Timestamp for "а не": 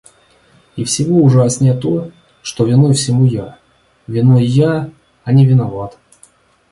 5.25-5.45